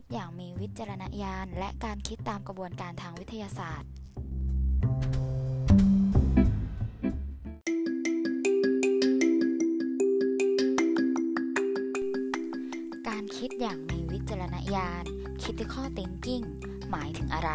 [0.00, 3.90] คิดอย่างมีวิจารณญาณ และการคิดตามกระบวนการทางวิทยาศาสตร์
[13.08, 15.04] การคิดอย่างมีวิจารณญาณ
[15.42, 16.44] critical thinking
[16.90, 17.50] หมายถึงอะไร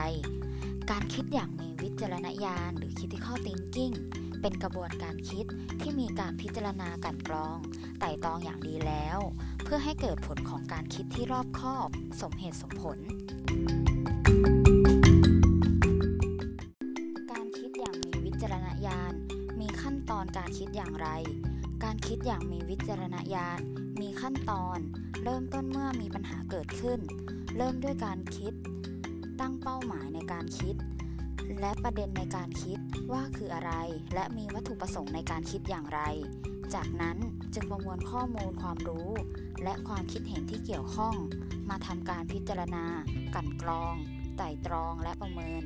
[0.92, 3.96] การคิดอย่างมีวิจารณญาณ หรือ critical thinking
[4.42, 5.46] เป็นกระบวนการคิด
[5.82, 7.58] ที่มีการพิจารณากันกรอง
[8.00, 9.20] ไต่ตรองอย่างดีแล้ว
[9.64, 11.90] เพื่อให้เกิดผลของการคิดที่รอบคอบ
[12.22, 12.98] สมเหตุสมผล
[17.32, 19.14] การคิดอย่างมีวิจารณญาณ
[19.60, 21.08] มีขั้นตอนการคิดอย่างไร
[21.84, 23.60] การคิดอย่างมีวิจารณญาณ
[24.02, 24.80] มีขั้นตอน
[25.24, 27.00] เริ่มต้นเมื่อมีปัญหาเกิดขึ้น
[27.58, 28.54] เริ่มด้วยการคิด
[29.40, 30.76] ตั้งเป้าหมายในการคิด
[31.60, 32.80] และประเด็นในการคิด
[33.12, 33.72] ว่าคืออะไร
[34.14, 36.02] และมีวัตถุประสงค์ในการคิดอย่างไร
[36.76, 37.18] จากนั้น
[37.54, 39.10] จึงประมวลข้อมูลความรู้
[39.64, 41.16] และความคิดเห็นที่เกี่ยวข้อง
[41.70, 42.86] มาทำการพิจารณา
[43.36, 43.96] กันกรอง
[44.38, 45.64] ไต่ตรองและประเมิน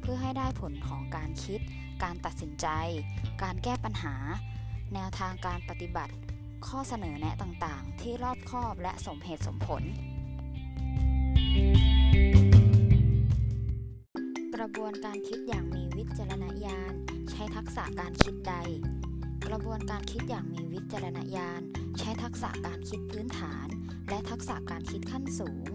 [0.00, 1.60] เพื่อให้ได้ผลของการคิด
[2.02, 2.66] การตัดสินใจ
[3.42, 4.14] การแก้ปัญหา
[4.94, 6.14] แนวทางการปฏิบัติ
[6.66, 9.82] ข้อเสนอแนะต่างๆ ที่รอบคอบและสมเหตุสมผล
[14.54, 16.92] กระบวนการคิดอย่างมีวิจารณญาณ
[17.30, 18.54] ใช้ทักษะการคิดใด
[19.46, 21.62] กระบวนการคิดอย่างมีวิจารณญาณ
[21.98, 23.68] ใช้ทักษะการคิดพื้นฐาน
[24.08, 25.66] และทักษะการคิดขั้นสูง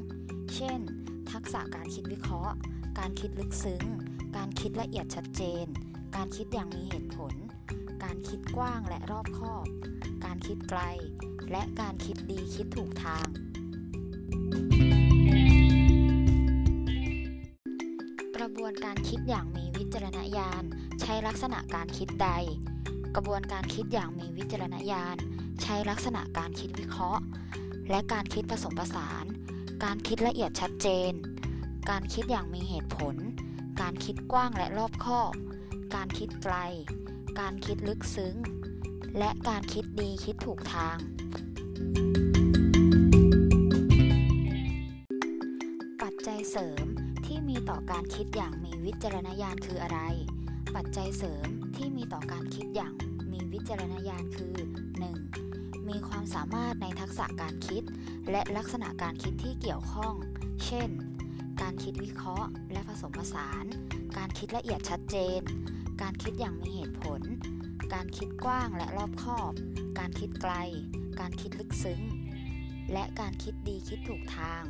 [0.55, 0.79] เช่น
[1.31, 2.55] ทักษะการคิดวิเคราะห์
[2.99, 3.83] การคิดลึกซึ้ง
[4.37, 5.65] การคิดละเอียดชัดเจน
[6.15, 7.33] การคิดอย่างมีเหตุผล
[8.03, 9.67] การคิดกว้างและรอบคอบ
[10.25, 10.81] การคิดไกล
[11.51, 13.27] และการคิดดีคิดถูกทาง
[18.35, 20.63] กระบวนการคิดอย่างมีวิจารณญาณ
[21.01, 22.29] ใช้ลักษณะการคิดใด
[23.15, 25.17] กระบวนการคิดอย่างมีวิจารณญาณ
[25.61, 27.23] ใช้ลักษณะการคิดวิเคราะห์
[27.89, 29.25] และการคิดผสมผสาน
[29.83, 31.11] การคิดละเอียดชัดเจน
[31.89, 33.15] การคิดอย่างมีเหตุผล
[33.81, 35.33] การคิดกว้างและรอบคอบ
[35.95, 36.55] การคิดไกล
[37.39, 38.35] การคิดลึกซึ้ง
[39.19, 40.97] และการคิดดีคิดถูกทาง
[46.01, 46.85] ปัจจัยเสริม
[47.25, 49.99] ที่มีต่อการคิดอย่างมีวิจารณญาณคืออะไร
[50.75, 52.93] ปัจจัยเสริม ที่มีต่อการคิดอย่าง
[53.31, 54.55] มีวิจารณญาณคือ
[55.21, 55.89] 1.
[55.89, 57.83] มีความสามารถในทักษะการคิด
[58.31, 60.13] และลักษณะการคิดที่เกี่ยวข้อง
[60.65, 60.89] เช่น
[61.61, 63.65] การคิดวิเคราะห์ และผสมผสาน
[64.17, 65.41] การคิดละเอียดชัดเจน
[66.01, 67.21] การคิดอย่างมีเหตุผล
[67.93, 69.51] การคิดกว้างและรอบคอบ
[69.99, 70.53] การคิดไกล
[71.19, 72.01] การคิดลึกซึ้ง
[72.93, 74.63] และการคิดดีคิดถูกทาง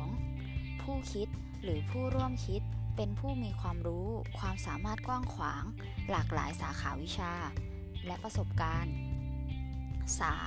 [0.00, 0.82] 2.
[0.82, 1.28] ผู้คิด
[1.62, 2.62] หรือผู้ร่วมคิด
[2.96, 4.08] เป็นผู้มีความรู้
[4.38, 5.64] ความสามารถกว้างขวาง
[6.10, 7.32] หลากหลายสาขาวิชา
[8.06, 8.94] และประสบการณ์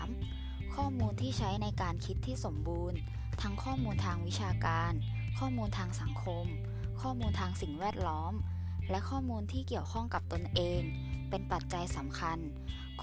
[0.01, 0.75] 3.
[0.75, 2.97] ข้อมูลที่ใช้ในการคิดที่สมบูรณ์
[3.41, 4.93] ทั้งข้อมูลทางวิชาการ
[5.39, 6.45] ข้อมูลทางสังคม
[7.01, 8.33] ข้อมูลทางสิ่งแวดล้อม
[8.89, 10.81] และข้อมูลที่เกี่ยวข้องกับตนเอง
[11.29, 12.39] เป็นปัจจัยสำคัญ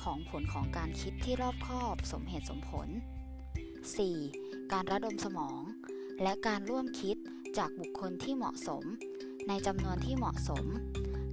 [0.01, 2.89] ของผลของการคิดที่รอบคอบสมเหตุสมผล
[4.01, 4.73] 4.
[4.73, 5.61] การระดมสมอง
[6.23, 7.17] และการร่วมคิด
[7.59, 8.85] จากบุคคลที่เหมาะสม
[9.49, 10.65] ในจำนวนที่เหมาะสม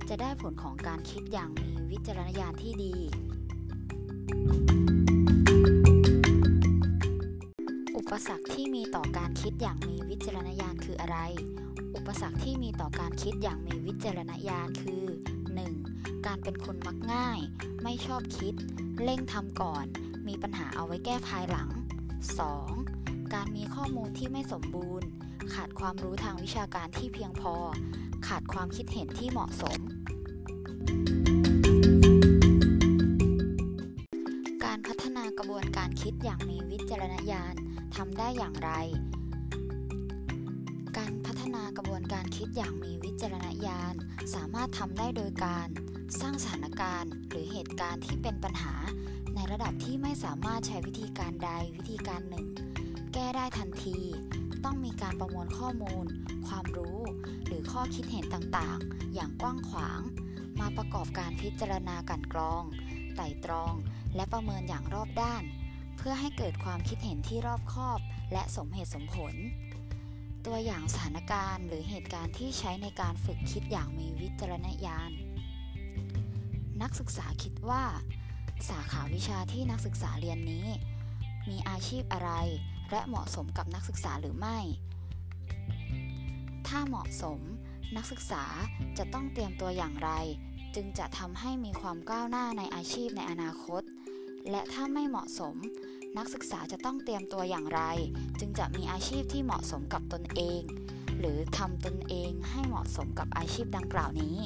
[0.10, 2.94] จะได้ผลของการคิดอย่างมีวิจารณญาณที่ดี
[7.98, 11.18] อุปสรรคที่มีต่อการคิดอย่างมีวิจารณญาณคืออะไร
[11.96, 15.06] อุปสรรคที่มีต่อการคิดอย่างมีวิจารณญาณคือ
[15.66, 16.26] 1.
[16.26, 17.40] การเป็นคนมักง่าย
[17.84, 18.54] ไม่ชอบคิด
[19.04, 19.86] เร่งทำก่อน
[20.28, 21.70] มีปัญหาเอาไว้แก้ภายหลัง
[22.50, 22.89] 2.
[23.34, 25.08] การมีข้อมูลที่ไม่สมบูรณ์
[25.54, 27.54] ขาดความรู้ทางวิชาการที่เพียงพอ
[28.28, 29.80] ขาดความคิดเห็นที่เหมาะสม
[34.64, 37.56] การพัฒนากระบวนการคิดอย่างมีวิจารณญาณ
[37.96, 38.72] ทำได้อย่างไร
[40.98, 43.94] การพัฒนากระบวนการคิดอย่างมีวิจารณญาณ
[44.36, 45.68] สามารถทำได้โดยการ
[46.20, 48.76] สร้างสถานการณ์หรือเหตุการณ์ที่เป็นปัญหา
[49.36, 52.46] ในระดับที่ไม่สามารถใช้วิธีการใดวิธีการหนึ่ง
[53.20, 53.98] ก้ได้ทันที
[54.64, 56.06] ต้องมีการประมวลข้อมูล
[56.48, 57.00] ความรู้
[57.46, 60.02] หรือข้อคิดเห็นต่างๆ อย่างกว้างขวาง
[60.60, 62.64] มาประกอบการพิจารณากันกรอง
[63.16, 63.74] ไต่ตรอง
[64.16, 65.44] และประเมินอย่างรอบด้าน
[65.98, 68.00] เพื่อให้เกิดความคิดเห็นที่รอบคอบ
[68.34, 69.36] และสมเหตุสมผล
[70.46, 75.12] ตัวอย่างสถานการณ์ หรือเหตุการณ์ที่ใช้ในการฝึกคิดอย่างมีวิจารณญาณ
[76.82, 77.84] นักศึกษาคิดว่า
[78.70, 80.68] สาขาวิชาที่นักศึกษาเรียนนี้
[81.50, 82.32] มีอาชีพอะไร
[82.92, 84.58] และเหมาะสมกับนักศึกษาหรือไม่
[86.68, 87.40] ถ้าเหมาะสม
[87.96, 88.44] นักศึกษา
[88.98, 90.12] จะต้องเตรียมตัวอย่างไร
[90.76, 93.82] จึงจะทำให้มีความก้าวหน้าในอาชีพในอนาคต
[94.50, 95.56] และถ้าไม่เหมาะสม
[96.18, 97.82] นักศึกษาจะต้องเตรียมตัวอย่างไร
[98.40, 100.62] จึงจะมีอาชีพที่เหมาะสมกับตนเอง
[101.20, 104.38] หรือทำตนเองให้เหมาะสมกับอาชีพดังกล่าวนี้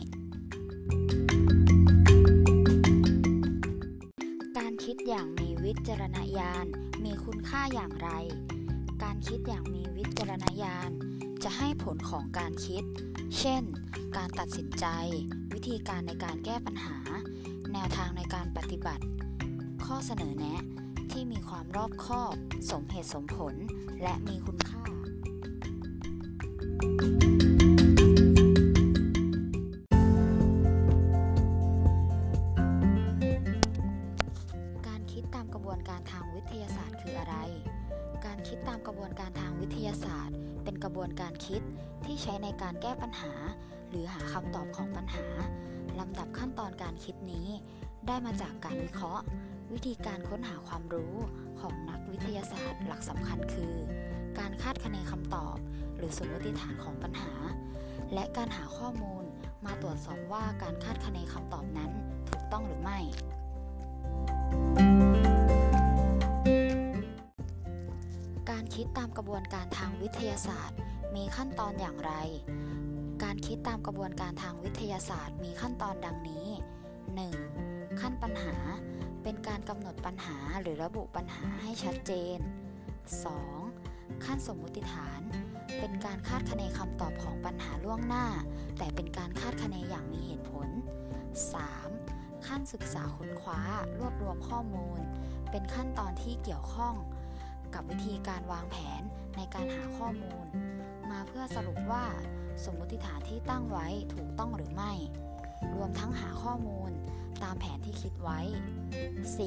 [4.58, 6.66] การคิดอย่างมี วิจารณญาณ
[7.06, 8.10] มีคุณค่าอย่างไร
[9.04, 10.90] การคิดอย่างมีวิจารณญาณ
[11.44, 12.84] จะให้ผลของการคิด
[13.40, 13.64] เช่น
[14.18, 14.86] การตัดสินใจ
[15.54, 16.98] วิธีการในการแก้ปัญหา
[17.74, 19.04] แนวทางในการปฏิบัติ
[19.86, 20.62] ข้อเสนอแนะ
[21.12, 22.36] ที่มีความรอบคอบ
[22.72, 23.56] สมเหตุสมผล
[24.04, 24.84] และมีคุณค่า
[27.02, 27.53] กา
[35.74, 37.36] วนการทางวิทยาศาสตร์คืออะไร
[38.26, 41.62] การคิดตามกระบวนการทางวิทยาศาสตร์ เป็นกระบวนการคิด
[42.06, 43.32] ที่ใช้ในการแก้ปัญหา
[43.90, 45.26] หรือหาคำตอบของปัญหา
[46.00, 47.48] ลำดับขั้นตอนการคิดนี้
[48.08, 49.24] ได้มาจากการวิเคราะห์
[49.74, 51.16] วิธีการค้นหาความรู้
[51.60, 53.74] ของนักวิทยาศาสตร์หลักสำคัญคือ
[54.40, 55.58] การคาดคะเนคำตอบ
[55.98, 57.32] หรือสมมติฐานของปัญหา
[58.14, 59.24] และการหาข้อมูล
[59.66, 61.92] มาตรวจสอบว่าการคาดคะเนคำตอบนั้น
[62.30, 63.00] ถูกต้องหรือไม่
[64.78, 65.33] กา
[68.74, 70.78] คิดตามกระบวนการทางวิทยาศาสตร์
[71.16, 72.14] มีขั้นตอนอย่างไร
[73.24, 76.48] การคิดตามกระบวนการทางวิทยาศาสตร์ มีขั้นตอนดังนี้
[77.24, 78.02] 1.
[78.02, 78.56] ขั้นปัญหา
[79.24, 82.38] เป็นการกำหนดปัญหาหรือระบุปัญหาให้ชัดเจน
[83.52, 84.26] 2.
[84.26, 85.22] ขั้นสมมุติฐาน
[85.80, 88.26] เป็นการคาดคะเนคำตอบของปัญหาล่วงหน้า
[88.78, 90.68] แต่เป็นการคาดคะเนอย่างมีเหตุผล
[91.78, 92.48] 3.
[92.48, 93.62] ขั้นศึกษาค้นคว้า
[94.00, 95.00] รวบรวมข้อมูล
[95.52, 96.96] เป็นขั้นตอนที่เกี่ยวข้อง
[97.76, 99.02] กับวิธีการวางแผน
[99.38, 100.46] ในการหาข้อมูล
[101.12, 102.06] มาเพื่อสรุปว่า
[102.66, 104.94] สมมติฐานที่ตั้งไว้ถูกต้องหรือไม่
[105.76, 106.92] รวมทั้งหาข้อมูล
[107.44, 108.40] ตามแผนที่คิดไว้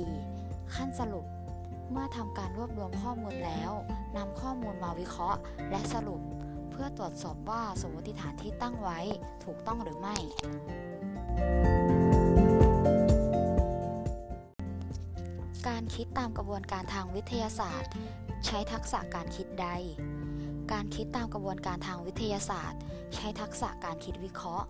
[0.05, 0.75] 4.
[0.75, 1.27] ขั้นสรุป
[1.91, 3.73] เมื่อทำการรวบรวมข้อมูลแล้ว
[4.17, 5.39] นำข้อมูลมาวิเคราะห์
[5.71, 6.21] และสรุป
[6.71, 8.99] เพื่อตรวจสอบว่าสมมติฐานที่ตั้งไว้
[9.45, 10.17] ถูกต้องหรือไม่
[15.97, 17.91] คิดตามกระบวนการทางวิทยาศาสตร์
[18.47, 19.69] ใช้ทักษะการคิดใด
[20.73, 22.81] การคิดตามกระบวนการทางวิทยาศาสตร์
[23.15, 24.67] ใช้ทักษะการคิดวิเคราะห์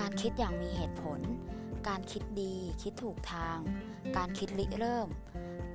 [0.00, 1.20] การคิดอย่างมีเหตุผล
[1.88, 3.58] การคิดดี คิดถูกทาง
[4.16, 5.08] การคิดริเริ่ม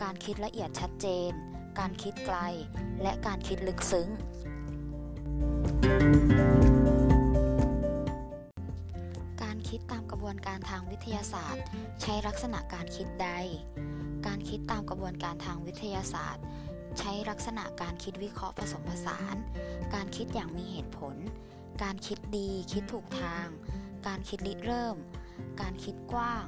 [0.04, 1.32] การคิดละเอียดชัดเจน
[1.80, 2.38] การคิดไกล
[3.02, 4.10] และการคิดลึกซึ้ง
[9.44, 11.64] การคิดตามกระบวนการทางวิทยาศาสตร์
[12.02, 13.30] ใช้ลักษณะการคิดใด
[14.28, 16.44] การคิดตามกระบวนการทางวิทยาศาสตร์
[17.00, 19.36] ใช้ลักษณะการคิดวิเคราะห์ผสมผสาน
[19.94, 21.16] การคิดอย่างมีเหตุผล
[21.84, 23.48] การคิดดีคิดถูกทาง
[24.08, 24.98] การคิดริเริ่ม
[25.62, 26.46] การคิดกว้าง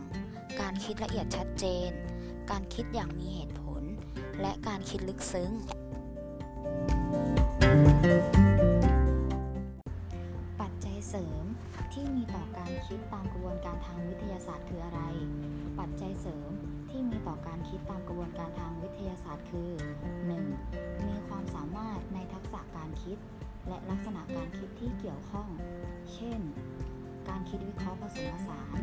[0.61, 1.91] การคิดละเอียดชัดเจน
[2.51, 3.83] การคิดอย่างมีเหตุผล
[4.41, 5.51] และการคิดลึกซึ้ง
[10.59, 11.45] ปัจจัยเสริม
[11.93, 15.01] ที่มีต่อการคิดตามกระบวนการทางวิทยาศาสตร์คืออะไร
[15.79, 16.51] ปัจจัยเสริม
[16.89, 19.71] ที่มีต่อการคิดตามกระบวนการทางวิทยาศาสตร์คือ
[20.39, 21.07] 1.
[21.07, 23.17] มีความสามารถในทักษะการคิด
[23.67, 25.49] และลักษณะการคิดที่เกี่ยวข้อง
[26.13, 26.39] เช่น
[27.29, 28.79] การคิดวิเคราะห์ผสมผสาน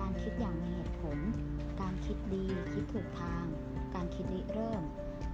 [0.00, 1.18] การคิดอย่างมีเหตุผล
[1.80, 3.44] การคิดดีคิดถูกทาง
[3.94, 4.82] การคิดริเริ่ม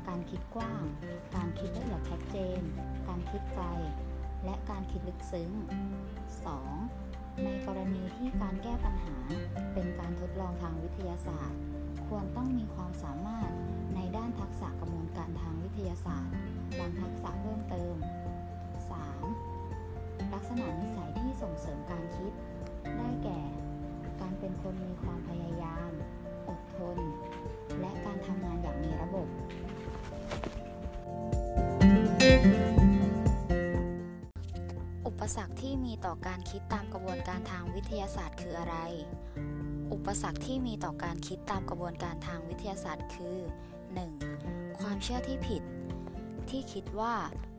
[0.09, 0.83] การคิดกว้าง
[1.37, 2.61] การคิดละเอียดชัดเจน
[3.09, 3.67] การคิดไกล
[4.45, 5.51] และการคิดลึกซึ้ง
[6.55, 7.08] 2.
[7.45, 9.17] ในกรณีที่การแก้ปัญหา
[9.75, 11.59] เป็นการทดลองทางวิทยาศาสตร์
[12.09, 13.51] ควรต้องมีความสามารถ
[13.95, 16.35] ในด้านทักษะกระบวนการทางวิทยาศาสตร์
[16.79, 17.95] บางทักษะเพิ่มเติม
[19.55, 20.33] 3.
[20.35, 22.33] ลักษณะนิสัยที่ส่งเสริมการคิด
[36.05, 38.77] ต่อการคิดตามกระบวนการทางวิทยาศาสตร์คืออะไร
[39.93, 43.39] อุปสรรคที่มีต่อการคิดตามกระบวนการทางวิทยาศาสตร์คือ
[44.09, 44.79] 1.
[44.81, 45.63] ความเชื่อที่ผิด
[46.51, 47.15] ที่คิดว่า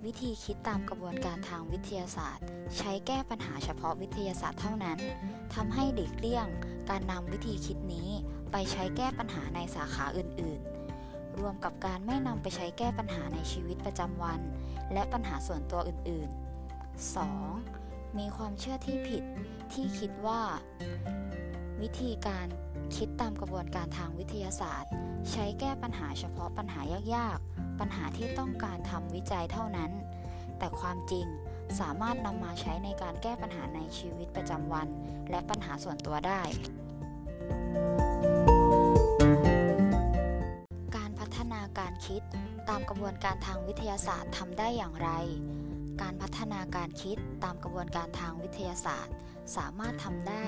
[0.05, 2.45] วิธีคิดตามกระบวนการทางวิทยาศาสตร์
[2.77, 4.99] ใช้แก้ปัญหาเฉพาะวิทยาศาสตร์เท่านั้น
[5.55, 6.47] ทำให้หลีกเลี่ยง
[6.89, 8.09] การนำวิธีคิดนี้
[8.51, 10.59] ไปใช้แก้ปัญหาในสาขาอื่น
[11.01, 14.39] ๆ รวมกับการไม่นำไปใช้แก้ปัญหาในชีวิตประจำวัน
[14.93, 17.78] และปัญหาส่วนตัวอื่น ๆ 2.
[18.17, 19.23] มีความเชื่อที่ผิด
[19.73, 20.41] ที่คิดว่า
[21.81, 22.47] วิธีการ
[22.95, 24.91] คิดตามกระบวนการทางวิทยาศาสตร์
[25.31, 26.81] ใช้แก้ปัญหาเฉพาะปัญหา
[27.15, 29.91] ยากๆ ปัญหาที่ต้องการทำวิจัยเท่านั้น
[30.57, 31.25] แต่ความจริง
[31.79, 34.87] สามารถนำมาใช้ในการแก้ปัญหาในชีวิตประจำวัน
[35.29, 36.41] และปัญหาส่วนตัวได้
[41.79, 42.21] การคิด
[42.69, 45.09] ตามกระบวนการทางวิทยาศาสตร์ทำได้อย่างไร
[46.01, 49.13] การพัฒนาการคิดตามกระบวนการทางวิทยาศาสตร์
[49.55, 50.47] สามารถทำได้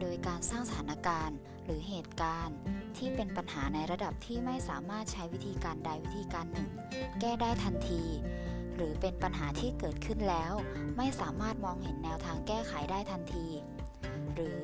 [0.00, 2.56] โดยการสร้างสถานการณ์หรือเหตุการณ์
[2.96, 6.70] ที่เป็นปัญหาในระดับที่ไม่สามารถใช้วิธีการใดวิธีการหนึ่ง
[7.20, 8.02] แก้ได้ทันที
[8.74, 10.52] หรือเป็นปัญหาที่เกิดขึ้นแล้ว
[10.96, 13.46] ไม่สามารถมองเห็นแนวทางแก้ไขได้ทันที
[14.34, 14.60] หรือ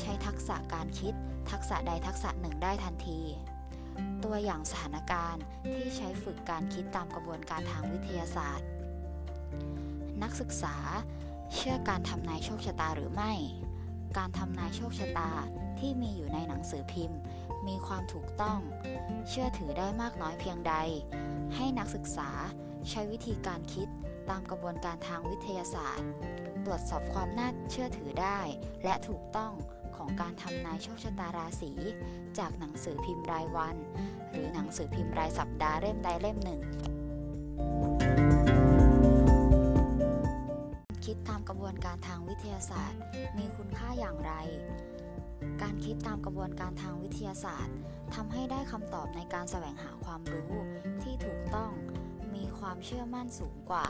[0.00, 1.14] ใช้ทักษะการคิด
[1.50, 3.20] ทักษะใดทักษะหนึ่งได้ทันที
[4.24, 5.42] ตัวอย่างสถานการณ์
[5.74, 8.66] ที่ใช้ฝึกการคิดตามกระบวนการทางวิทยาศาสตร์
[10.22, 10.76] นักศึกษา
[11.54, 13.32] เชื่อการทำนายโชคชะตาหรือไม่
[14.16, 15.30] การทำนายโชคชะตา
[15.78, 17.20] ที่มีอยู่ในหนังสือพิมพ์
[17.66, 18.58] มีความถูกต้อง
[19.28, 20.74] เชื่อถือได้มากน้อยเพียงใด
[21.54, 22.30] ให้นักศึกษา
[22.90, 23.88] ใช้วิธีการคิด
[24.30, 26.08] ตามกระบวนการทางวิทยาศาสตร์
[26.64, 28.40] ตรวจสอบความน่าเชื่อถือได้
[28.84, 29.52] และถูกต้อง
[29.96, 31.72] ของการทำนายโชคชะตาราศี
[32.38, 33.76] จากหนังสือพิมพ์รายวัน
[34.30, 36.60] หรือหนังสือพิมพ์รายสัปดาห์เล่มใดเล่มหนึ่ง
[41.04, 43.00] คิดตามกระบวนการทางวิทยาศาสตร์
[43.38, 44.32] มีคุณค่าอย่างไร
[45.62, 47.76] การคิดตามกระบวนการทางวิทยาศาสตร์
[48.14, 50.52] ทำให้ได้คำตอบในการแสวงหาความรู้
[51.02, 51.72] ที่ถูกต้อง
[52.34, 53.86] มีความเชื่อมั่นสูงกว่า